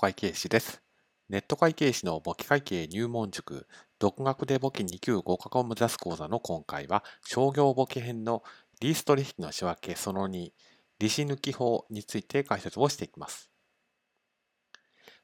[0.00, 0.80] 会計士です。
[1.28, 3.66] ネット会計士の簿記会計入門塾、
[3.98, 8.42] 独学で簿記2級合格を目指す講座の今回は、商業簿記編の
[8.80, 10.52] リース取引の仕分けその2、
[11.00, 13.50] 利子抜き法について解説をしていきます。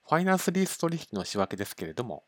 [0.06, 2.24] ファイナンスリース取引の仕分けですけれども、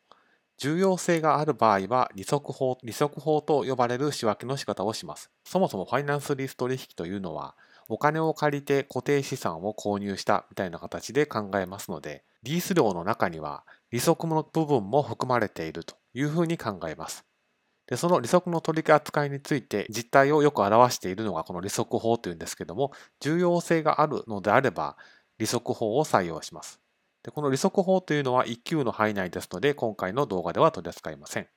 [0.56, 5.30] 重要性がある場合は利息法、利息法と呼ばれる仕分けの仕方をします。
[5.44, 7.56] そもそもファイナンスリース取引というのは、
[7.90, 17.26] お金を借りて固定資産を購入したみたいな形で考えますので、リース料の中には利息の部分も含まれているというふうに考えます。
[17.86, 24.96] でその利息の取り扱いについて実態をよく表しているのがこの利息法というんですけども、重要性があるのであれば
[25.36, 26.80] 利息法を採用します。
[27.22, 31.48] でこの利息法というのは1級の範囲内ですので、今回の動画では取り扱いません。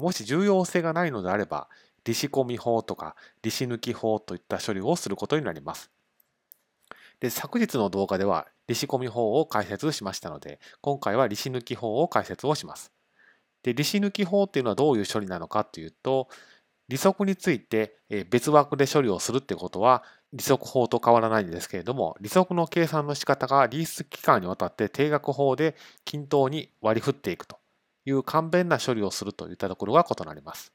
[0.00, 1.68] もし重要性がないのであれば、
[2.04, 5.92] 利子込み法とか利子抜き法といった処理をすることになります。
[7.22, 12.90] で昨日の動画では利子込み法を解説しましたので、今回は利子抜き法を解説をします。
[13.62, 16.26] で利子抜き法っていうのはどういう処理なのかというと、
[16.88, 17.96] 利息について
[18.28, 20.02] 別枠で処理をするってことは
[20.32, 27.56] 利息法と変わらないんですけれども、利息の計算の仕方がリース期間にわたって定額法で均等に割り振っていくと
[28.04, 30.72] いう簡便な処理をするといったところが異なります。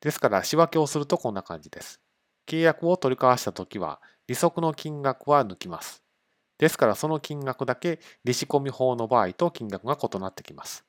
[0.00, 2.00] ですから仕分けをするとこんな感じです。
[2.46, 6.04] 契約を取り交わしたときは利息の金額は抜きます。
[6.58, 10.84] ですからその金額だけ利子込み法の場合と金額が異なってきます。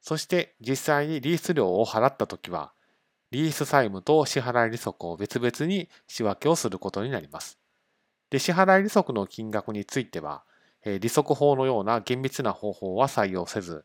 [0.00, 2.72] そして実際にリース料を払った時は
[3.30, 7.58] リース債務と支払い利息を別々に仕分けをすることになります。
[8.30, 10.44] で支払い利息の金額については
[10.84, 13.84] 利息法のような厳密な方法は採用せず、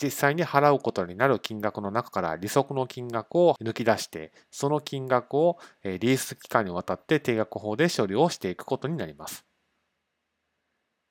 [0.00, 9.44] 実際に払うことになる金額の中から利息の金額を抜き出して、その金額をリース期間にわたって定額法で処理をしていくことになります。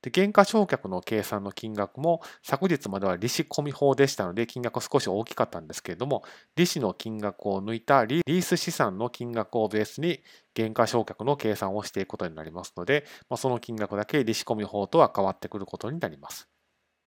[0.04, 6.24] で減価償却の計算の金額も昨日までは利子込み法でしたので金額は少し大きかったんですけれども
[6.56, 10.22] 利子の金額を抜いたリース資産の金額をベースに
[10.54, 16.53] 減価償却の計算をしていくことになりますので、まあ、その金額だけ利子込み法とは変わってくることになります。